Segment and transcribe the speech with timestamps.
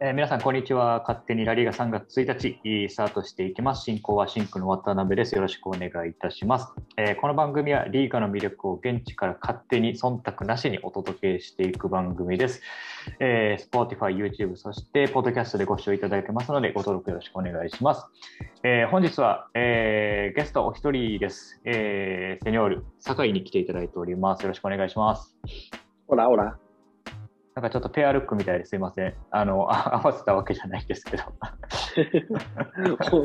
[0.00, 0.98] えー、皆さん、こんにちは。
[1.06, 3.84] 勝手にラリーが3月1日スタートしていきます。
[3.84, 5.36] 進行はシンクの渡辺です。
[5.36, 6.72] よろしくお願いいたします。
[6.96, 12.60] えー、この番組はリーガの魅力を現地から勝手に忖度なしにお届けしていく番組です。
[13.20, 18.04] えー、Spotify、YouTube、そしてポッドキャストでご視聴いただいてますので、ご登録よろしくお願いします。
[18.64, 21.60] えー、本日は、えー、ゲストお一人です。
[21.64, 24.42] えー、セニョール、酒井に来ていただいております。
[24.42, 25.36] よろしくお願いします。
[26.08, 26.63] ほらほら。
[27.54, 29.14] なんかちょっとペアルックみたいですいません。
[29.30, 31.22] あの、合わせたわけじゃないですけど。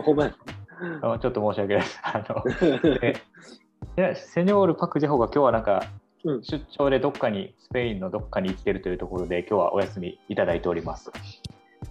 [0.03, 0.29] ほんま
[1.19, 1.99] ちょっと申し訳ないです。
[2.03, 2.43] あの
[3.95, 5.83] でセニョール・パク・ジェホが今日はなんか、
[6.23, 11.11] 出張でどっかに、スペインのどっかに行ってるというところで、今日はお休みいただいております。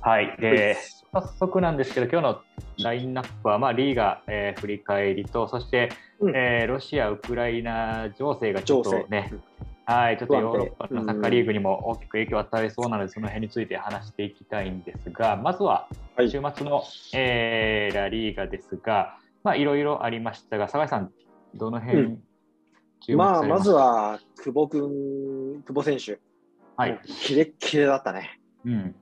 [0.00, 0.36] はい。
[0.38, 0.76] で、
[1.12, 2.40] 早速なんですけど、今日の
[2.84, 5.88] ラインナップは、まあ、リーガ、えー、振り返りと、そして、
[6.20, 9.32] うん、えー、ロシア・ウクライナ情勢がちょっとね、
[9.88, 15.88] はい、ちょっとヨーロッパのサッカーリーグにも大きく影響を与えそうなので、その辺について話していきたいんですが、まずは
[16.18, 21.10] 週末の、はい、えー、ラリーガですが、まあ、いろいろありましたが、酒井さん、
[21.54, 22.02] どの辺、う
[23.14, 23.16] ん。
[23.16, 26.18] まあ、まずは久保君、久保選手、
[26.76, 28.38] はい、キレッキレだったね。
[28.66, 28.94] うん、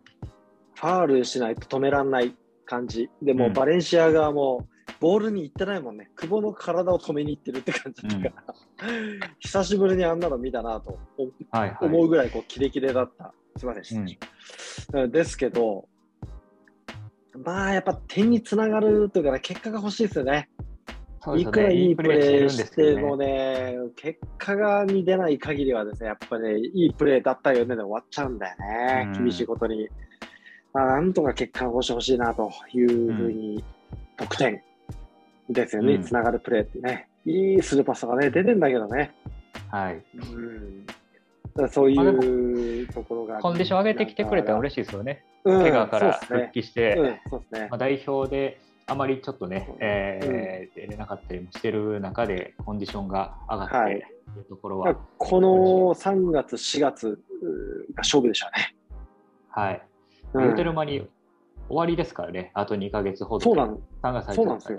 [0.76, 2.32] ファールしないと止められない
[2.64, 3.10] 感じ。
[3.20, 4.68] でも、うん、バレンシア側も
[5.00, 6.10] ボールに行ってないもんね。
[6.16, 8.42] 久保の体を止めに行ってるって感じだか
[8.78, 10.98] ら、うん、 久しぶりにあんなの見たなと。
[11.80, 13.32] 思うぐらいこうキレキレだった。
[13.56, 14.06] すみません、
[14.92, 15.88] うん、ですけど、
[17.42, 20.50] まあやっぱ点につながるというか、ね、結果が欲しいですよね。
[21.34, 21.40] ね。
[21.40, 29.88] いくらいいプレーしてもね、結果がに出ない限りはですね、やっぱり、ね、いいプレーだったよねで終わっちゃうんだよね、厳しいことに。
[30.72, 33.64] まあ、なんとか結果をしてほしいなというふうに、
[34.16, 34.62] 得点
[35.48, 37.08] ですよね、つながるプレーってね。
[37.24, 39.12] いいスルーパスがね、出てんだけどね。
[39.70, 40.02] はい。
[41.56, 43.38] うん、そういうところが。
[43.40, 45.24] コンディション上げてきてくれたら嬉しいですよね。
[45.44, 47.20] うん、怪我から復帰して、
[47.78, 53.98] 代表であまりちょっとね、えー、出れなかったりもしてる中で、コンディションが上がって、はい、い
[54.40, 54.94] うところは。
[55.18, 55.48] この
[55.94, 57.20] 3月、4月
[57.94, 58.76] が勝負でしょうね。
[59.48, 59.82] はい。
[60.34, 61.08] 言うてる間に
[61.68, 63.44] 終わりですからね、あと2か月ほど。
[63.44, 64.78] そうなん、3月そうなんですよ。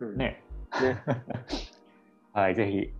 [0.00, 0.42] ね。
[0.82, 1.02] ね
[2.32, 2.92] はい、ぜひ、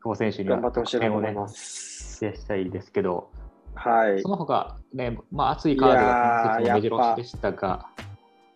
[0.00, 2.24] 久保選手には頑張ってほしいと思います。
[2.24, 3.30] ね、したいですけど、
[3.74, 4.22] はい。
[4.22, 7.88] その他、ね、まあ、熱いカードが目白押しでしたが、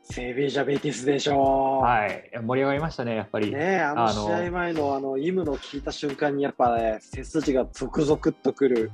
[0.03, 1.84] セビージャ・ベティスでしょう。
[1.84, 3.53] はい、盛り上がりましたね、やっぱり。
[3.53, 8.91] ねあの試合前のあのイムの聞いた瞬間に、やっぱね、背筋が続々とくる、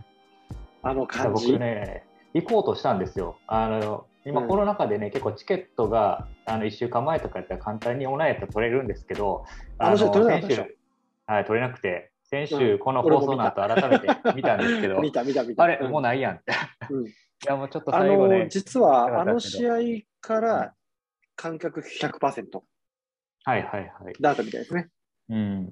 [0.82, 1.52] あの感じ。
[1.52, 3.36] 僕ね、行こうとしたんですよ。
[3.46, 9.44] あの今、コロナ禍でね、結構チケットがあの1週間前とかやったら簡単にオンラインやったら取れるんですけど、
[9.78, 10.66] あの取れな
[11.28, 16.52] はい、取れなくて、先週、この放送の後改めて見たんですけど、 見た見た見たあれ、もうないやんって。
[16.90, 17.10] うん、 い
[17.46, 18.48] や、もうちょっと最後ね。
[18.48, 19.76] 実は、あの試合
[20.20, 20.74] から
[21.36, 22.60] 観客100%。
[23.44, 24.14] はいはいはい。
[24.20, 24.88] だったみたいですね。
[25.28, 25.66] うん。
[25.66, 25.68] っ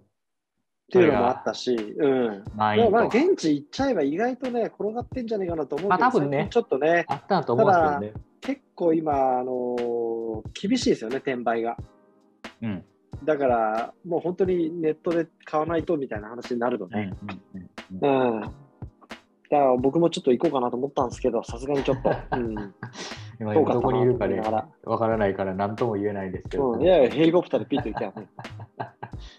[0.93, 2.45] ていうのもあったし、うん。
[2.55, 8.34] まあ、まあ、現地行っちゃえば意外とね、転がってんじゃないかなと思うけど、まあ、多分ね、ちょっとね、あったと思うんですけどね。
[8.45, 11.77] 結構今、あのー、厳しいですよね、転売が。
[12.63, 12.85] うん。
[13.25, 17.15] だから、もう本当にネットで買わないとみたいな話になるのね。
[18.03, 18.57] うん、うん、だか
[19.51, 22.11] ら僕もちょっと行こうかなと思ったんですけど、さすがにちょっと。
[22.37, 22.75] うん
[23.41, 24.41] 今どこにいるかね、
[24.85, 28.29] わからないから何とも言えないですけど、うん、いやいや、ヘリコプターでピッと行きゃね。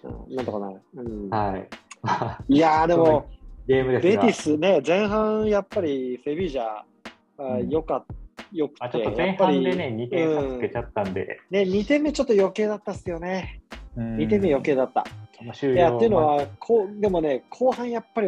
[0.28, 0.82] うん、なんとかなる。
[0.96, 1.70] うん、はい。
[2.54, 3.30] いやでも、
[3.68, 6.82] ゲームですベティスね、前半やっぱりセビージャ、
[7.38, 8.25] あよかった。
[8.56, 13.62] よくて、前半でね、2点差つけちゃったんで、うん、ね、2点目ちょっと余計だったっすよね。
[13.98, 15.06] 2点目余計だった。
[15.42, 18.28] いやっていうのはこう、でもね、後半やっぱり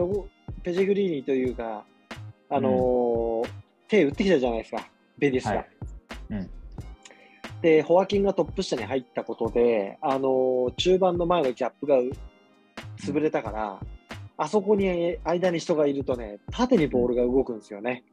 [0.64, 1.86] ペジェグリーニというか、
[2.50, 3.52] あのーうん、
[3.88, 4.88] 手打ってきたじゃないですか。
[5.18, 5.52] ベディスが。
[5.52, 5.68] はい
[6.30, 6.50] うん、
[7.62, 11.98] で、ホアキンがトップ下に入ったことで、あの中盤の前のギャップが
[13.00, 13.78] 潰れたから、うん、
[14.38, 18.04] あそこに間に人がいるとね、縦にボールが動くんですよね。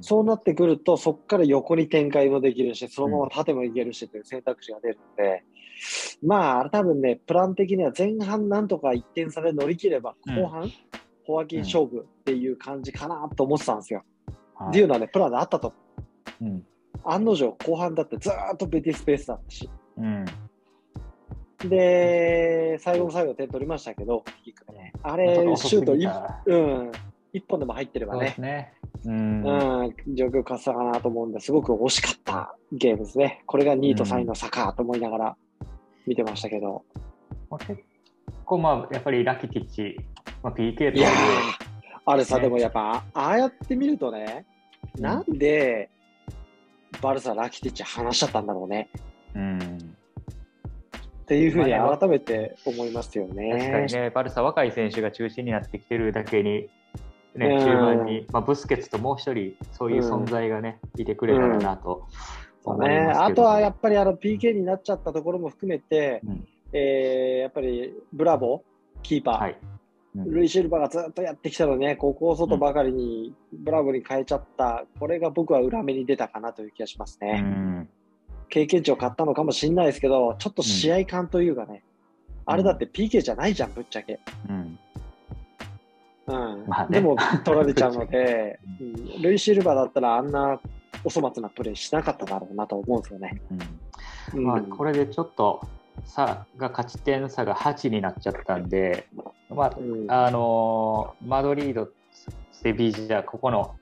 [0.00, 5.44] そうなってくると、そこから横に展開もできるし、そのまま縦もいけるしという選択肢が出るので、
[6.22, 10.72] まあ、多分ね、プラン的には前半なんとか1点差で乗り切れば、後半、うん、
[11.24, 14.02] ホアキン勝負っていう感じかなと思ってたんですよ。
[14.68, 15.72] っていうのはね、プランであったと。
[16.40, 16.64] うん、
[17.04, 19.70] 案の定、後半だってずっとベティスペースだったし。
[19.96, 20.24] うん、
[21.68, 24.24] で、最後の最後点取りましたけど、
[24.72, 26.92] ね、あれ、シュート1、うん、
[27.34, 28.72] 1本でも入ってればね、ね
[29.04, 33.42] うん、うん、状況変わったかなと思うんですごく惜しかったゲームですね。
[33.46, 35.36] これが2位と3位の差かと思いながら
[36.06, 36.84] 見てましたけど。
[37.66, 37.82] 結
[38.44, 39.96] 構、まあ、やっぱりラキティッチ、
[40.42, 41.06] まあ、PK という。
[42.04, 44.44] あれさ、でもやっぱ、ああやって見るとね、
[44.98, 45.90] なんで、
[47.00, 48.88] バルサ、ラキティッチ話しちゃったんだろうね。
[49.34, 49.58] うん。
[49.58, 53.52] っていうふうに改めて思いますよね。
[53.52, 56.68] 確かにね、バルサ、若い選手が中心になってきてるだけに、
[57.34, 62.06] ね、中盤に、まあ、ブスケツともう一人、そういう存在がね、いてくれたらなと
[62.64, 68.60] 思います、ね、あとはやっぱりあの PK になっちゃったところも含めて、うん、えー、やっぱりブラボー、
[69.02, 69.58] キーパー、はい。
[70.16, 77.40] うん、ルイ・シルバーがずっとやってきたのね、ここを外ばかりにブラボーに変えちゃった、これが僕は裏目に出たかなという気がしますね。
[77.44, 77.88] うん。
[78.48, 81.84] 経験値を買ったのかもしれないですけど、ちょっと試合感というかね、
[82.44, 84.18] あれだって PK じゃないじゃん、ぶっちゃけ。
[84.48, 84.78] うん
[86.30, 86.64] うん。
[86.66, 88.84] まあね、でも取られちゃうので、 う
[89.18, 90.60] ん、ルイ・シルバーだったらあんな
[91.04, 93.40] お粗末なプレーしなかっただろうなと思うんですよね。
[94.34, 94.44] うん。
[94.44, 95.60] まあ、これでちょっと
[96.04, 99.06] 差が勝ち点差が8になっちゃったんで、
[99.48, 101.88] まあ、うん、あのマドリード、
[102.52, 103.74] セビージャ、ここの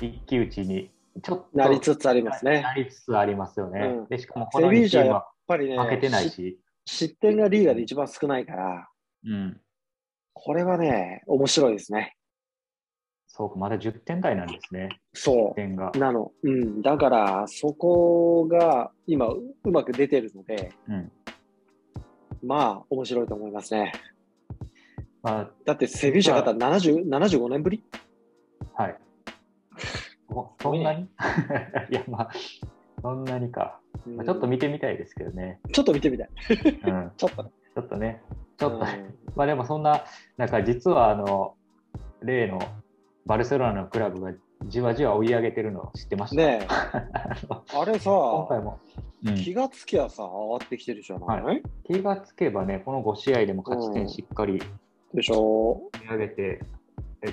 [0.00, 0.90] 一騎打ちに
[1.22, 2.62] ちょっとなりつつありますね。
[2.62, 3.80] なりつつありますよね。
[3.80, 5.58] うん、でしかもこの2チームは負
[5.90, 8.88] けてないし、失点がリーガで一番少ないから、
[9.24, 9.60] うん、
[10.40, 12.14] これはね、面白いですね。
[13.26, 14.88] そうか、まだ10点台なんですね。
[15.12, 15.54] そう。
[15.56, 16.30] 点がなの。
[16.42, 16.80] うん。
[16.80, 21.12] だから、そこが今、うまく出てるので、うん、
[22.42, 23.92] まあ、面白いと思いますね。
[25.22, 27.82] まあ、だって、セビーシャ方75年ぶり？
[28.74, 28.96] はい。
[30.62, 31.02] そんなに？
[31.90, 32.30] いや、まあ、
[33.02, 33.80] そんなにか。
[34.06, 35.60] まあ、ちょっと見てみたいですけどね。
[35.72, 36.28] ちょっと見てみたい。
[36.86, 37.50] うん、 ちょっとね。
[37.74, 38.22] ちょっとね。
[38.58, 38.78] ちょっと、
[39.36, 40.04] まあでもそんな、
[40.36, 41.54] なんか実はあの、
[42.22, 42.58] 例の
[43.26, 44.32] バルセロナのクラブが
[44.66, 46.42] じわじわ追い上げてるの知ってました？
[46.42, 48.78] ね あれさ、今回も、
[49.24, 54.60] うん、気がつきゃさ、上がってきてるじゃない、はい、気がつけばね、この5試合でも勝ち点しっかり、
[55.14, 55.38] でしょ。
[55.40, 56.60] 追い上げて、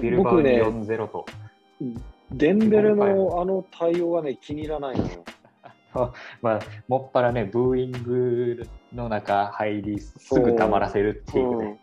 [0.01, 1.25] ビルバー4-0と。
[2.31, 5.23] デンベルのあの対応がね、気に入らないのよ。
[6.41, 11.79] まあ、もっぱらね、ブーイングの中入り、すぐたまらせるっていうね。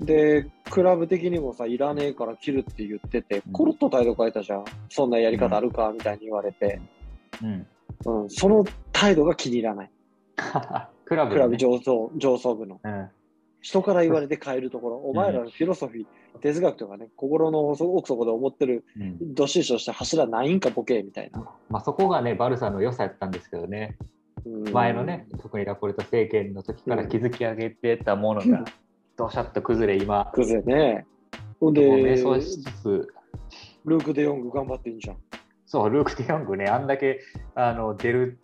[0.00, 4.64] うん、で、クラブ的にもさ、いらねえから切るって言ってて、うん、コロッと態度変えたじゃん。
[4.88, 6.80] そんなやり方あるか、みたいに言われて。
[7.42, 7.66] うん。
[8.06, 9.90] うん、その態度が気に入らない。
[11.04, 12.80] クラブ、ね、クラブ上層上層部の。
[12.82, 13.08] うん
[13.64, 18.84] 人から言われて変えるところ、お前らのフィロソフィー、哲学とかね、心の奥底で思ってる、
[19.22, 21.50] どっしりとした柱ないんか、ボケみたいな。
[21.70, 23.96] まあ、そこがね、バルサの良さやったんですけどね、
[24.70, 28.66] 前のね、特にラポルト政権の時から築き上げてたものが、
[29.16, 30.30] どしゃっと崩れ、今。
[30.34, 31.06] 崩れね。
[31.58, 33.14] ほんで、瞑想しつつ、
[33.86, 35.16] ルーク・デ・ヨング頑張ってんじゃん。
[35.64, 37.20] そう、ルーク・デ・ヨングね、あんだけ
[37.54, 38.38] あの出る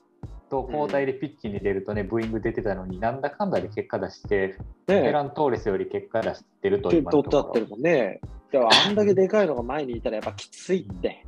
[0.51, 4.57] と交代でピッチに出るとね、ブーイング出てたのに、なんだかんだで結果出して、
[4.87, 8.21] フェラントーレスより結果出してると今のとってるもんね。
[8.51, 11.25] でもあんだけでかいのが前にいたらやっぱきついって。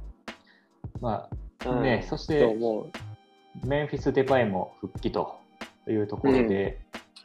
[1.01, 1.29] ま
[1.65, 2.45] あね、うん、そして
[3.65, 5.37] メンフィス・デパイも復帰と
[5.89, 6.81] いうところで、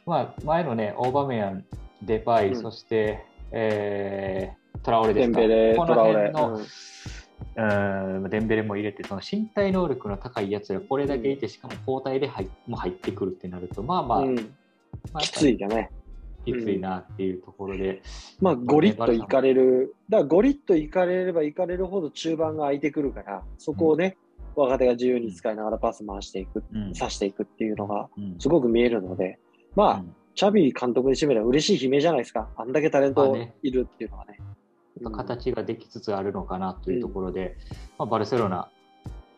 [0.06, 1.64] うん、まあ前のね、オーバメヤン、
[2.02, 5.40] デパイ、うん、そして、えー、トラオレですか。
[5.40, 5.46] こ
[5.86, 6.60] の辺の、
[7.56, 14.36] うんデンベレも入れてその身体能力の高いやつがこれだけいてしかも交代で入も入ってくるってなるとまあまあ、うん。
[14.36, 14.42] ま
[15.14, 15.90] あ、きついよね。
[16.44, 18.00] きついなっていうところで、うん、
[18.40, 19.94] まあゴリッといかれる。
[20.08, 24.16] だからゴリッといかれればいかれるほど中盤が空いてくるからそこをね、
[24.56, 29.38] うん、若手が自由に使いながらパス回していく、うん、刺していくっていうのがすごく見えるので、
[29.74, 30.04] まあ、
[30.34, 32.48] チャビ監督にしてみれば嬉しい悲鳴じゃないですか。
[32.56, 34.38] あんだけタレントいるっていうのはね。
[34.98, 37.56] 形ができつつあるのかなというところで、
[37.98, 38.70] まあ、バルセロナ、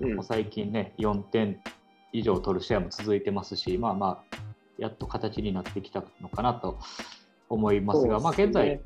[0.00, 1.61] も最近ね、4点
[2.12, 4.37] 以上取る試合も続いてますし、まあまあ、
[4.79, 6.79] やっと形になってきたのかなと
[7.49, 8.81] 思いますが、すね、まあ、現在、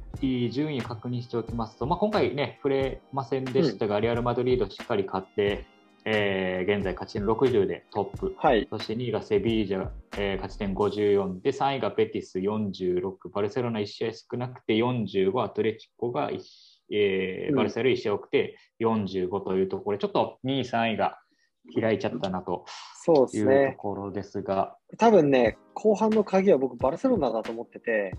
[0.51, 5.67] 順位確認しておきますと、まあ、今回ね、触れませんでしたが、うん、レアル・マドリードしっかり勝って、
[6.07, 16.31] えー、現在勝ち点60でトップ、はい、そして2位がセビージャ、えー、勝ち点54で3位がベティス46バルセロナ1試合少なくて45アトレチコが、
[16.93, 19.97] えー、バルセロナ1試合多くて45というところ。
[19.97, 21.19] で、ちょっと2位3位が
[21.81, 22.67] 開いちゃったなと
[23.33, 28.15] いうところですが、ね、多分ね後半の鍵は僕バルセロナだと思ってて、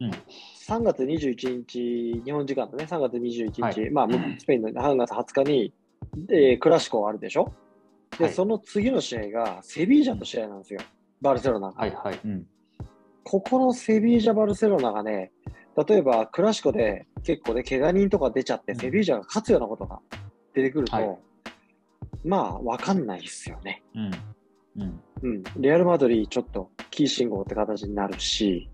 [0.00, 2.86] うん、3月21日日本時間のね。
[2.86, 5.74] 3月21日、はい、まあスペインの3月20日に
[6.16, 7.52] で、クラシコあるでしょ？
[8.18, 10.80] で、はい、その次の試合がセビージャの試合なんですよ。
[11.20, 11.68] バルセロナ。
[11.68, 12.20] はいはい。
[12.24, 12.46] うん、
[13.24, 15.32] ここのセビージャ、バルセロナがね、
[15.88, 20.00] 例えばクラシコで結構ね、怪我人とか出ちゃって、セビージャが勝つようなことが
[20.54, 21.18] 出てくると、はい、
[22.24, 23.84] まあ、わかんないですよね。
[23.94, 24.10] うん。
[24.82, 25.00] うん。
[25.22, 25.42] うん。
[25.56, 28.68] レアル・マドリー、ちょっとキー信号って形になるし、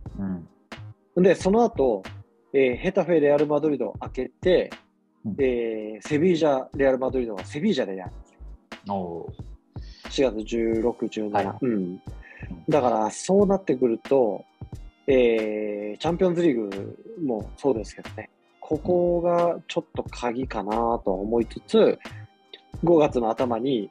[1.17, 1.23] うん。
[1.23, 2.03] で、その後、
[2.55, 4.71] えー、ヘタフェ・レアル・マドリードを開けて、
[5.39, 8.39] えー、セビージャ、レアル・マドリードはセビージャでやるんですよ。
[10.11, 12.03] 月16、17、はい、うん。
[12.69, 14.45] だから、そうなってくると、
[15.07, 20.73] えー、チャンピオンズリーグもそうですけどね、ここがちょっと鍵かな
[21.05, 21.99] と思いつつ、
[22.83, 23.91] 5月の頭に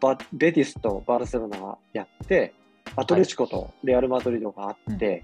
[0.00, 2.54] バベティスとバルセロナがやって、
[2.96, 5.22] アトレチコとレアル・マドリードがあって、はい、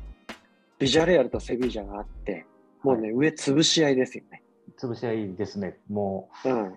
[0.79, 2.47] ビジャレアルとセビージャがあって、
[2.83, 4.43] もうね、はい、上潰し合いですよね。
[4.81, 6.49] 潰し合いですね、もう。
[6.49, 6.75] うん。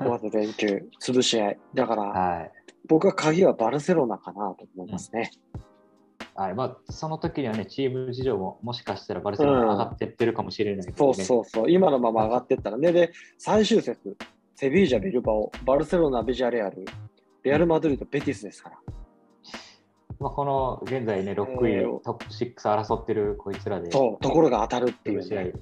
[0.00, 1.58] 5月連休、 潰し合い。
[1.74, 2.52] だから、はい、
[2.88, 5.30] 僕は鍵はバルセロナかなと思いますね。
[5.54, 6.42] うん。
[6.42, 6.54] はい。
[6.54, 14.16] まあ、その時にはね、チーム事情ももしかしたらバルセロナ上がってってるかもしれない、ねうん、そうそうそう、今のまま上がってったらね、で、最終節、
[14.54, 16.84] セビージャ、ビルバオ、バルセロナ、ビジャレアル、
[17.42, 18.78] レアル・マドリード、ベティスですから。
[20.18, 23.90] まあ、この現在ね、6位、えー、トップ6争ってるこいつらで。
[23.90, 25.52] そう、ところが当たるっていう、ね、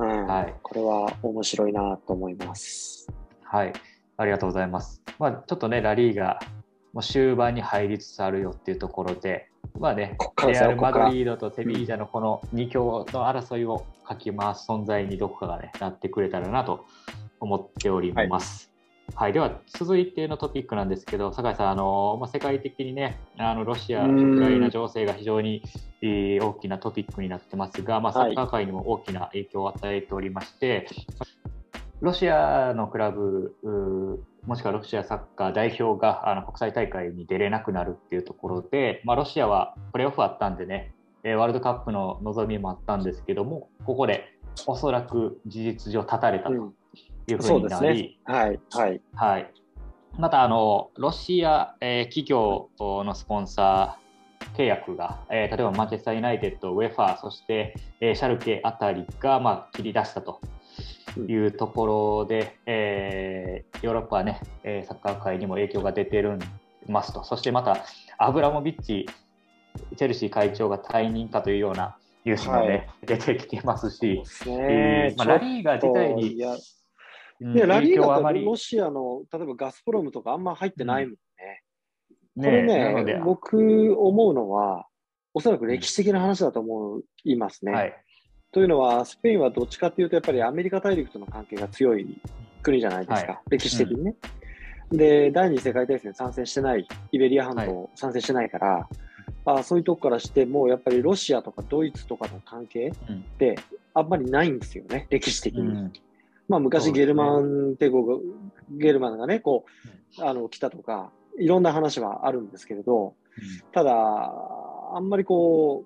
[0.00, 3.12] うん、はい、これは面白いなと思います。
[3.42, 3.72] はい、
[4.16, 5.02] ありがとうございます。
[5.18, 6.40] まあ、ちょっとね、ラリーが
[6.94, 10.16] もう終盤に入りつつあるよっていうところで、まあね、
[10.46, 16.86] レアル・マドリードとセビージャのこの2強の争いをかき回す存在にどこかがね、なってくれたらなと
[17.38, 18.69] 思っております。
[19.14, 25.62] はい、はい、では続いてのトピックなんですけど、酒井さん、あのまあ、世界的にね、あのロシア、ウクライナ情勢が非常に、
[26.02, 30.86] えー、大きなトピックになってますが、まあ、サッカー界にも大きな影響を与えておりまして、
[31.18, 31.30] はい、
[32.00, 33.56] ロシアのクラブ
[34.46, 44.34] もしくはロシアサッカー代表があの国際大会に出れなくなるっていうところで、まあ、ロシアはプレーオフあったんでね、ワールドカップの望みもあったんですけども、ここで
[44.66, 46.72] おそらく事実上立たれたと
[47.32, 47.88] いうふうになり、
[48.26, 49.00] うん、ね、はいはい。
[49.14, 49.52] はい、
[50.18, 60.40] またあのロシア、えー、企業のスポンサー契約が、えー、例えばマンチェスター・ユナイテッド、ウェファー、そして、えー、シャルケあたりが、まあ、切り出したと
[61.28, 66.40] いうところで、えー、ヨーロッパはね、えー、サッカー界にも影響が出てるん
[66.88, 67.84] ますと、そしてまた、
[68.18, 69.08] アブラモビッチ、
[69.96, 76.36] チェルシー会長が退任かというようなニュースもね、はい、出てきてますし、えーまあ、ラリーガ自体に。
[77.40, 81.18] いや、うん、ラリーガってロシアの、例えばガスプロムとかあんま入ってないもんね。
[82.36, 83.56] うん、これね、ね僕
[83.98, 84.86] 思うのは、
[85.32, 87.72] おそらく歴史的な話だと思いますね。
[87.72, 87.94] はい。
[88.52, 92.20] というのは、スペインはどっちかというと、やっぱりアメリカ大陸との関係が強い
[92.62, 94.16] 国じゃないですか、はい、歴史的にね、
[94.90, 102.92] うん、で、第二次世界大戦参戦してない、イベリア半島参戦してないから、はい、あそういうとこからしても、やっぱりロシアとかドイツとかの関係っ
[103.38, 103.56] て
[103.94, 105.60] あんまりないんですよね、歴史的に。
[105.60, 105.92] うん、
[106.50, 108.04] まあ、昔、ゲルマン帝国、
[108.72, 109.66] ゲルマンがね、こ
[110.18, 113.14] う、あの来たとか、いろんな話はあるんですけれど、
[113.70, 113.92] ただ、
[114.92, 115.84] あんまりこ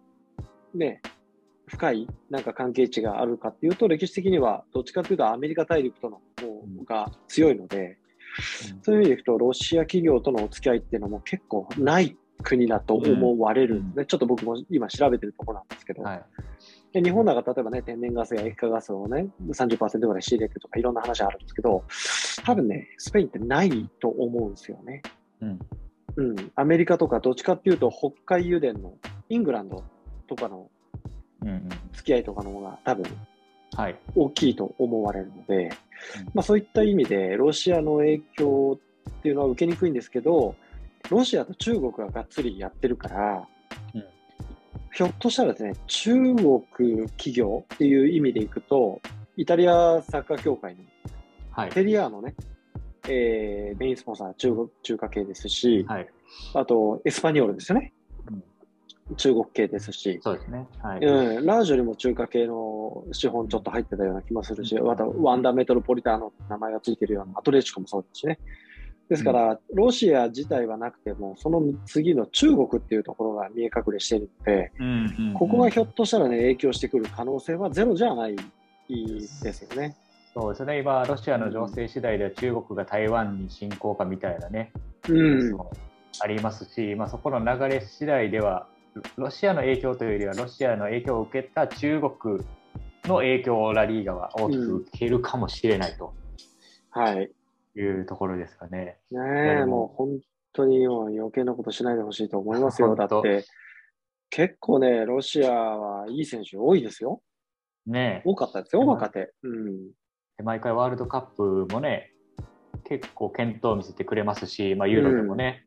[0.72, 1.02] う、ね、
[1.66, 7.98] 深いなんか関係値があるかっていうと、歴史的にはどっちかというとアメリカ大陸との方が強いので、
[8.72, 14.00] うん、そういう意味でいくと、ロシア企業とのお付き合いっていうのも結構ない国だと思われるんですね。
[14.00, 16.02] うん、ちょっと僕も今調べてるところなんですけど。
[16.02, 16.22] はい
[16.94, 21.82] で日本なんか例えばね、天然ガスや液化ガスをね、30%ぐらい仕入れてるとかいろんな話あるんですけど、
[22.44, 25.02] 多分ね、スペインってないと思うんですよね。
[25.40, 25.58] うん。
[26.16, 26.52] うん。
[26.54, 28.94] アメリカとかどっちかっていうと、北海油田の
[29.28, 29.82] イングランド
[30.28, 30.70] とかの
[31.92, 33.04] 付き合いとかの方が多分
[34.14, 35.70] 大きいと思われるので、
[36.32, 38.78] まあ、そういった意味でロシアの影響
[39.10, 40.54] っていうのは受けにくいんですけど
[41.10, 43.44] ロシアと中国ががっつりやってるから、うん、
[44.94, 46.62] ひょっとしたらですね中国
[47.16, 49.00] 企業っていう意味でいくと
[49.36, 50.82] イタリアサッカー協会の、
[51.50, 52.34] はい、テリアのね、
[53.08, 56.08] えー、メインスポンサー中国中華系ですし、はい、
[56.54, 57.92] あとエスパニョールですよね、
[59.16, 60.66] 中国系ですし、そうですね。
[60.82, 61.00] はい。
[61.00, 68.38] うん、ラージョにも中華系の資本ちょっと入ってたような気もするし、またワンダーメトロポリターの名前がついてるようなアトレチコもそうですしね。
[69.08, 79.96] ですから、うん、ロシア自体はなくても、その次の中国っていうところが見え隠れしているので、うんうんうん、ここがひょっとしたらね、影響してくる可能性はゼロじゃないですよね。
[80.34, 84.72] そうですね、今、ロシアの情勢次第では中国が台湾に侵攻かみたいなね、
[85.08, 85.56] うん、
[86.20, 88.66] ありますし、まあ、そこの流れ次第では、
[89.16, 92.44] ロシアの影響というよりは、ロシアの影響を受けた中国
[93.04, 96.12] の影響をラリーガは大きく受けるかもしれないと、
[96.96, 97.30] うん、はい、
[97.76, 98.98] いうところですかね。
[99.10, 100.20] ねえ、もう本
[100.52, 102.94] 当にもう余計なことしないでほしいと思いますよ。
[102.94, 103.44] だって、
[104.30, 107.20] 結構ね、ロシアはいい選手多いですよ。
[107.86, 109.32] ね多かったですよ、若手。
[109.42, 109.90] うん、
[110.42, 112.12] 毎回ワールドカップもね、
[112.84, 115.64] 結構健闘を見せてくれますし、まあ、ユーロでもね、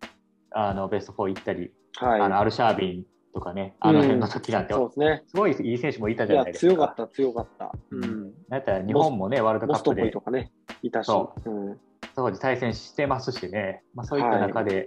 [0.55, 6.73] うん、あのベスト4行ったり、はい、あのアルシャービンとかね、あの辺の時なんて、うん、そうですね、すごいいい選手もいたじゃないですか。
[6.73, 7.71] 強かった、強かった。
[7.91, 8.01] うん。
[8.01, 10.09] なんやったら日本もね、ワールドカップで。
[10.11, 11.07] とかね、いたし。
[11.07, 11.79] そう,、ん、
[12.17, 14.85] 当時対戦してますしね、まあ、そういった中で、はい、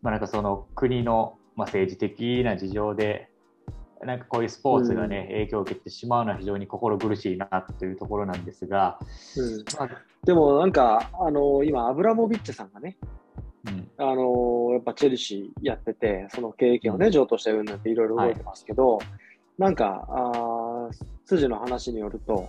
[0.00, 3.28] まあ、なんかその国の、まあ、政治的な事情で、
[4.02, 7.46] なんかこういうスポーツがね、うん、影響を受けてしまうのは非常に心苦しいな
[7.78, 8.98] というところなんですが、
[9.36, 9.64] うん。
[9.78, 12.96] まあ、でもなんか、あの今、アブラモビッチさんがね、
[13.66, 19.06] うん、あのやっぱチェルシーやってて、その経験をね、譲渡してるんだっていろいろ動いてますけど、はい、
[19.58, 20.88] なんかあ、
[21.26, 22.48] 筋の話によると、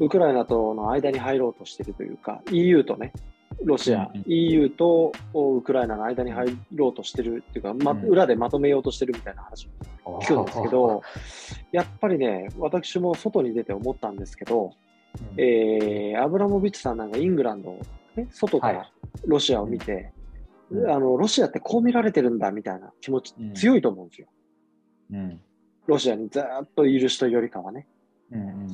[0.00, 3.12] ウクライナとの間に入ろうとしてるというか、EU とね、
[3.64, 9.68] ロシア、うん、EU とウクライナの間に入ろうとしてるっていうか、ま、裏でまとめようとしてるみたいな話
[10.04, 11.02] を聞くんですけど、
[11.72, 14.72] やっぱりね、私も外に出て思ったんですけど、
[15.36, 17.78] うん、えー、アブラモビッチさんなんかイングランド、
[18.16, 18.90] ね、外から
[19.26, 20.12] ロシアを見て、
[20.72, 24.28] はい、あの、ロシアってこう見られてるんだみたいな気持ち強いと思うんですよ。
[25.12, 25.40] うん、
[25.86, 27.86] ロシアにずっといる人よりかはね。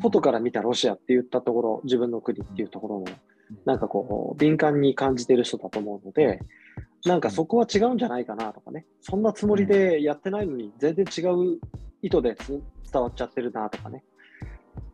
[0.03, 3.07] 外から見たロシアって言ったところ、自分の国っていうところも、
[3.65, 6.41] なんかこう、敏感に感じてる人だと思うので、
[7.05, 11.59] なんかそこは違うんじゃないかなとかね、そんなつもりでやってないのに、全然違う
[12.03, 12.37] 意図で
[12.91, 14.03] 伝わっちゃってるなとかね、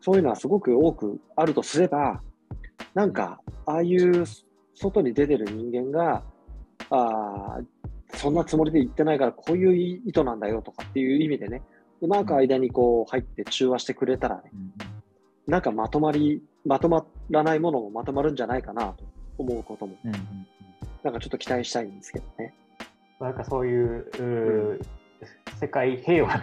[0.01, 2.21] そういうのはすごく多くあるとすれば、
[2.93, 4.25] なんか、ああいう
[4.75, 6.23] 外に出てる人間が、
[6.89, 7.59] あ
[8.13, 11.61] そんなつもりで言ってないから、こういう意図なんだよとかっていう意味でね、
[12.01, 14.51] うまく間にこう入って中和してくれたらね、
[15.47, 19.03] なんかまとまり、まとまらないものもまとまるんじゃないかなと
[19.37, 19.95] 思うことも、
[21.03, 22.53] なんかちょっと期待したいんですけどね。
[23.19, 24.81] なんかそういう、う
[25.59, 26.37] 世界平和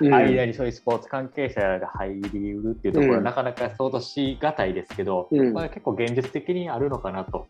[0.00, 7.46] の間にそういうスポーツ関係者が入りうるっていうところはなかなか想像しがたいですけど、うん、まあ、結構現実的にあるのかなと。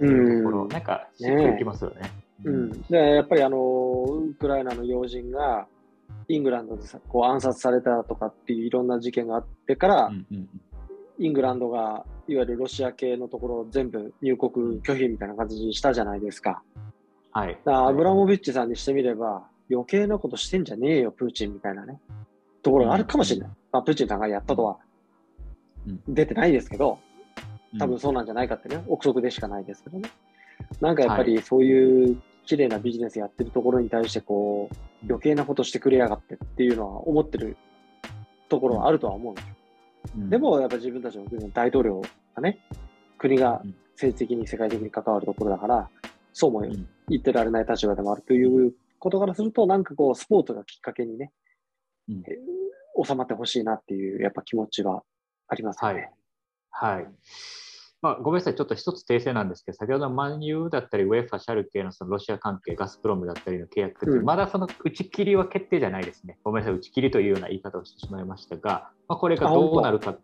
[0.00, 2.02] いうところ、うん、なんかしっくりきますよね。
[2.02, 2.10] ね
[2.44, 5.66] うん、でやっぱりあのウクライナの要人が
[6.28, 10.48] イングランドでさこう暗殺されたとかっていういろんな事件があってから、うんうん、
[11.18, 16.62] イングランドがいわゆるロシア系のところを全部入国拒否みたいな感じにしたじゃないですか。
[17.32, 22.00] はい、アブラモビッチさんにしてみれば余計なことしてんじゃねえよプーチンみたいなね。
[22.62, 23.48] ところがあるかもしれない。
[23.72, 24.78] まあ、プーチンさんがやったとは
[26.06, 26.98] 出てないですけど、
[27.78, 30.10] 多分そうなんじゃないかってね、憶測でしかないですけどね。
[30.80, 37.58] なんかやっぱりそういう綺麗なビジネスやってるところに対してこう余計なことしてくれやがってっていうのは思ってる
[38.48, 39.54] ところはあるとは思うんですよ。
[40.16, 42.00] うん、でもやっぱ自分たちの国の大統領
[42.34, 42.58] がね
[43.18, 43.60] 国が
[43.92, 45.90] 政治的に世界的に関わるところだから
[46.32, 51.32] そうも言ってられない立場でもあるということからするとなんかこうスポーツがきっかけにね、
[52.08, 52.24] うん、
[53.04, 55.02] 収まってほしいなっていうやっぱ気持ちは
[55.48, 56.10] ありますね。
[56.70, 57.06] はい、はい
[58.00, 66.38] まあ、ごめんなさい、ちょっと一つ訂正なんですけど、先ほどのマンユーだったり、ウェファ、シャルケのそのロシア関係、ガスプロムだったりの契約まだその打ち切りは決定じゃないですね。
[66.44, 70.16] ごめんなさい、打ち切りというような言い方をしてしまいましたが、まあ、これがどうなるか、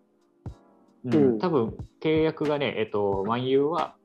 [1.05, 3.97] うん、多分契約がね、えっと、マンユーは、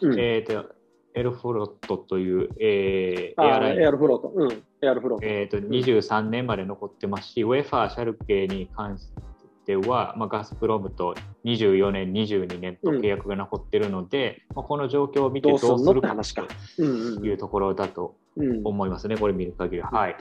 [0.00, 0.74] うん、えっと、
[1.14, 3.82] エルフロットという、えー、エアライン。
[3.82, 4.32] エアルフロット。
[4.34, 4.62] うん。
[4.80, 5.26] エアルフロット。
[5.26, 9.08] えっ、と、23年まで残ってますし、ウェファー、シャルケに関し
[9.80, 16.16] ては、まあ、ガスプロムと24年、22年と契約が残ってるので、うん、まあ、この状況を見てどうするか
[16.76, 18.14] というところだと
[18.64, 19.82] 思いますね、これ見る限り。
[19.82, 19.90] は。
[19.90, 20.16] はい。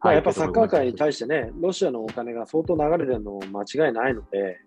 [0.00, 4.60] まあ、やっぱサッカー界に対してね、ロシアのお金が相当流れてるの間違いないので、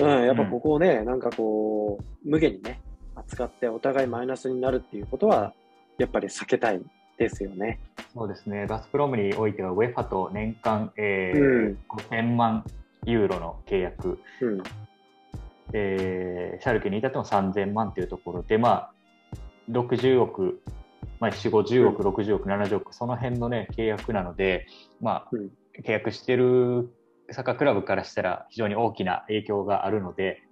[0.00, 2.82] うん、やっぱここをね、うん、なんかこう、無限にね、
[3.14, 5.54] 扱ってお互いマイナスになるっていうことは、
[5.98, 6.80] やっぱり避けたい
[7.18, 7.80] ですよね。
[8.12, 8.66] そうですね。
[8.66, 12.64] ガスプロムにおいては、ウェファと年間、えーうん、5000万
[13.04, 14.62] ユーロの契約、うん、
[15.72, 18.90] えー、シャルケに至っても3000万というところで、まあ、
[19.70, 20.60] 60億、
[21.18, 24.66] まあ、4、50億、うん、60億、70億、その辺のね、契約なので、
[25.00, 25.50] まあ、うん、
[25.82, 26.94] 契約してる
[27.30, 30.43] サッカークラブからしたら非常に大きな影響があるので、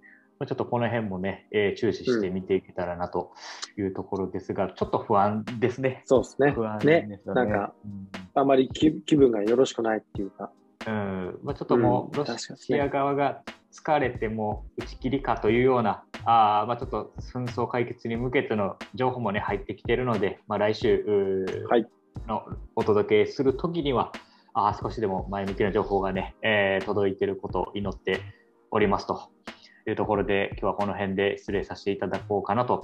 [0.45, 3.31] ちょっとこの辺もね、えー、注視して見ていけたらなと
[3.77, 6.03] いうところですが、うん、ちょっと不安ですね。
[6.05, 6.51] そうですね。
[6.51, 7.07] 不安ですね。
[7.07, 10.51] ねなんか、うん、あまり気分がよろしくないっていうか。
[10.87, 21.05] うんまあ、ちょっともう、ロシア側が疲れても打ち切りかというような、あまあ、ちょっと紛争解決に向けての情報もね、入ってきているので、まあ、来週
[22.27, 22.43] の
[22.75, 24.11] お届けするときには、
[24.53, 28.21] あ少しでも前向きな情報がね、えー、届いていることを祈って
[28.69, 29.15] おりますと。
[29.15, 29.52] と
[29.89, 32.83] いうところで、今日はこの辺で失礼させていただこうかなと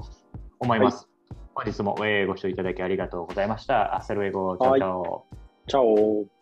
[0.60, 1.08] 思います。
[1.56, 1.96] はい、本日も
[2.28, 3.96] ご視聴いただきありがとうございました。
[3.96, 5.26] Hasta luego、ciao ciao。
[5.68, 6.39] ciao